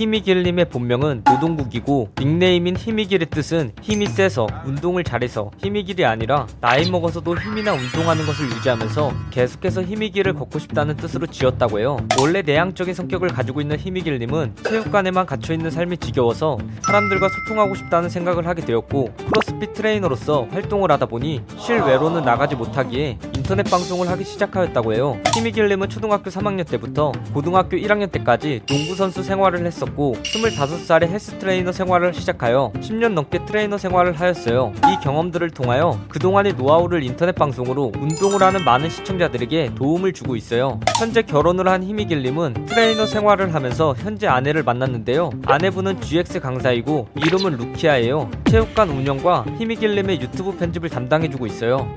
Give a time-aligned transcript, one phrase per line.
[0.00, 7.74] 힘의길님의 본명은 노동국이고 닉네임인 힘의길의 뜻은 힘이 세서 운동을 잘해서 힘의길이 아니라 나이 먹어서도 힘이나
[7.74, 11.98] 운동하는 것을 유지하면서 계속해서 힘의길을 걷고 싶다는 뜻으로 지었다고 해요.
[12.18, 18.64] 원래 내향적인 성격을 가지고 있는 힘의길님은 체육관에만 갇혀있는 삶이 지겨워서 사람들과 소통하고 싶다는 생각을 하게
[18.64, 25.18] 되었고 크로스핏 트레이너로서 활동을 하다 보니 실외로는 나가지 못하기에 인터넷 방송을 하기 시작하였다고 해요.
[25.34, 32.14] 힘의길님은 초등학교 3학년 때부터 고등학교 1학년 때까지 농구 선수 생활을 했었고 25살에 헬스 트레이너 생활을
[32.14, 34.72] 시작하여 10년 넘게 트레이너 생활을 하였어요.
[34.76, 40.80] 이 경험들을 통하여 그동안의 노하우를 인터넷 방송으로 운동을 하는 많은 시청자들에게 도움을 주고 있어요.
[40.98, 45.30] 현재 결혼을 한 힘의길님은 트레이너 생활을 하면서 현재 아내를 만났는데요.
[45.46, 48.30] 아내분은 GX 강사이고 이름은 루키아예요.
[48.48, 51.88] 체육관 운영과 힘의길님의 유튜브 편집을 담당해주고 있어요.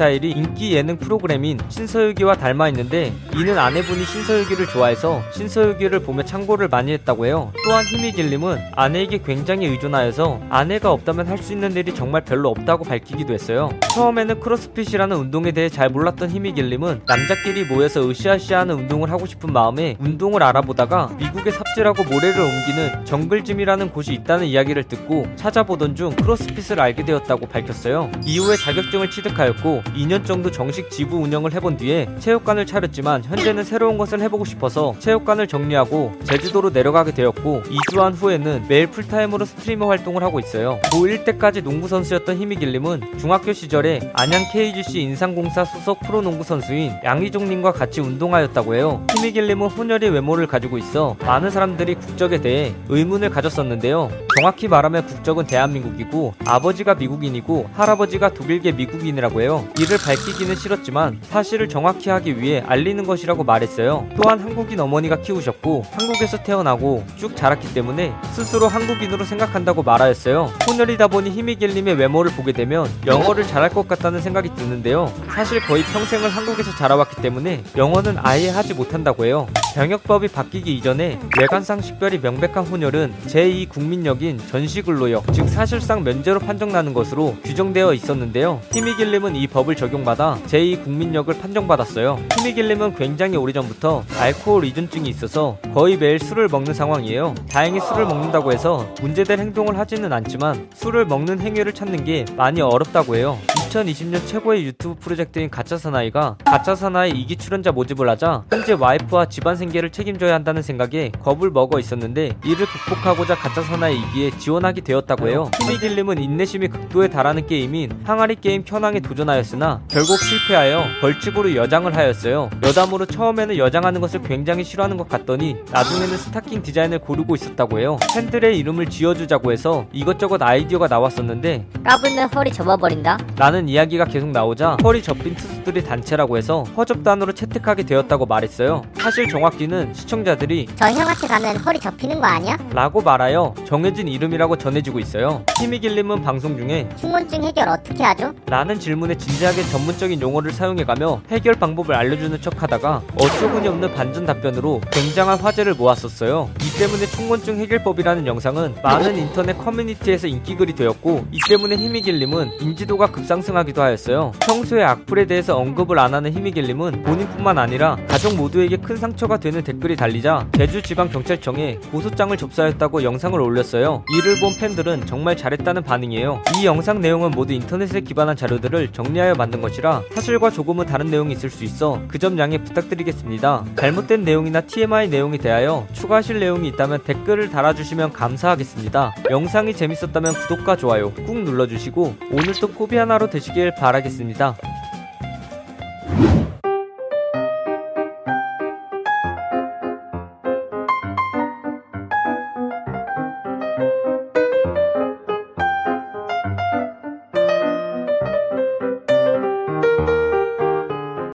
[0.00, 6.92] 스타일이 인기 예능 프로그램인 신서유기와 닮아 있는데 이는 아내분이 신서유기를 좋아해서 신서유기를 보며 참고를 많이
[6.92, 7.52] 했다고 해요.
[7.66, 13.32] 또한 힘의길님은 아내에게 굉장히 의존하여서 아내가 없다면 할 수 있는 일이 정말 별로 없다고 밝히기도
[13.32, 13.70] 했어요.
[13.94, 20.42] 처음에는 CrossFit이라는 운동에 대해 잘 몰랐던 힘의길님은 남자끼리 모여서 으쌰으쌰하는 운동을 하고 싶은 마음에 운동을
[20.42, 27.46] 알아보다가 미국에 삽질하고 모래를 옮기는 정글짐이라는 곳이 있다는 이야기를 듣고 찾아보던 중 CrossFit을 알게 되었다고
[27.46, 28.10] 밝혔어요.
[28.26, 34.20] 이후에 자격증을 취득하였고 2년 정도 정식 지부 운영을 해본 뒤에 체육관을 차렸지만 현재는 새로운 것을
[34.20, 40.78] 해보고 싶어서 체육관을 정리하고 제주도로 내려가게 되었고 2주한 후에는 매일 풀타임으로 스트리머 활동을 하고 있어요.
[40.84, 48.00] 고1 때까지 농구 선수였던 히미길님은 중학교 시절에 안양 KGC 인상공사 소속 프로농구 선수인 양희종님과 같이
[48.00, 49.04] 운동하였다고 해요.
[49.16, 54.10] 히미길님은 혼혈의 외모를 가지고 있어 많은 사람들이 국적에 대해 의문을 가졌었는데요.
[54.38, 59.66] 정확히 말하면 국적은 대한민국이고 아버지가 미국인이고 할아버지가 독일계 미국인이라고 해요.
[59.80, 64.06] 이를 밝히기는 싫었지만 사실을 정확히 하기 위해 알리는 것이라고 말했어요.
[64.16, 70.52] 또한 한국인 어머니가 키우셨고 한국에서 태어나고 쭉 자랐기 때문에 스스로 한국인으로 생각한다고 말하였어요.
[70.66, 75.12] 혼혈이다 보니 히미길님의 외모를 보게 되면 영어를 잘할 것 같다는 생각이 드는데요.
[75.28, 79.46] 사실 거의 평생을 한국에서 자라왔기 때문에 영어는 아예 하지 못한다고 해요.
[79.74, 87.36] 병역법이 바뀌기 이전에 외관상 식별이 명백한 혼혈은 제2 국민역인 전시근로역, 즉 사실상 면제로 판정나는 것으로
[87.44, 88.60] 규정되어 있었는데요.
[88.72, 92.18] 힘의길님은 이 법을 적용받아 제2 국민역을 판정받았어요.
[92.38, 97.34] 힘의길님은 굉장히 오래전부터 알코올 의존증이 있어서 거의 매일 술을 먹는 상황이에요.
[97.50, 103.16] 다행히 술을 먹는다고 해서 문제될 행동을 하지는 않지만 술을 먹는 행위를 참는 게 많이 어렵다고
[103.16, 103.38] 해요.
[103.70, 109.56] 2020년 최고의 유튜브 프로젝트인 가짜 사나이가 가짜 사나이 2기 출연자 모집을 하자 현재 와이프와 집안
[109.56, 115.50] 생계를 책임져야 한다는 생각에 겁을 먹어 있었는데 이를 극복하고자 가짜 사나이 2기에 지원하게 되었다고 해요.
[115.62, 122.50] 힘의길님은 인내심이 극도에 달하는 게임인 항아리 게임 현황에 도전하였으나 결국 실패하여 벌칙으로 여장을 하였어요.
[122.64, 127.98] 여담으로 처음에는 여장하는 것을 굉장히 싫어하는 것 같더니 나중에는 스타킹 디자인을 고르고 있었다고 해요.
[128.14, 133.18] 팬들의 이름을 지어주자고 해서 이것저것 아이디어가 나왔었는데 까불면 허리 접어버린다.
[133.36, 138.82] 라는 이야기가 계속 나오자 허리 접힌 투수들이 단체라고 해서 허접단으로 채택하게 되었다고 말했어요.
[138.94, 142.56] 사실 정확히는 시청자들이 저 형한테 가면 허리 접히는 거 아니야?
[142.72, 145.44] 라고 말하여 정해진 이름이라고 전해지고 있어요.
[145.58, 148.32] 히미길님은 방송 중에 춘곤증 해결 어떻게 하죠?
[148.46, 154.80] 라는 질문에 진지하게 전문적인 용어를 사용해가며 해결 방법을 알려주는 척 하다가 어처구니 없는 반전 답변으로
[154.90, 156.50] 굉장한 화제를 모았었어요.
[156.60, 163.49] 이 때문에 춘곤증 해결법이라는 영상은 많은 인터넷 커뮤니티에서 인기글이 되었고 이 때문에 히미길님은 인지도가 급상승
[163.56, 164.32] 하기도 하였어요.
[164.40, 169.96] 평소에 악플에 대해서 언급을 안 하는 히미길님은 본인뿐만 아니라 가족 모두에게 큰 상처가 되는 댓글이
[169.96, 174.04] 달리자 제주지방경찰청에 고소장을 접수하였다고 영상을 올렸어요.
[174.16, 176.42] 이를 본 팬들은 정말 잘했다는 반응이에요.
[176.56, 181.50] 이 영상 내용은 모두 인터넷에 기반한 자료들을 정리하여 만든 것이라 사실과 조금은 다른 내용이 있을
[181.50, 183.64] 수 있어 그 점 양해 부탁드리겠습니다.
[183.76, 189.14] 잘못된 내용이나 TMI 내용에 대하여 추가하실 내용이 있다면 댓글을 달아주시면 감사하겠습니다.
[189.30, 194.54] 영상이 재밌었다면 구독과 좋아요 꾹 눌러주시고 오늘도 포비 하나로 되시길 바라겠습니다.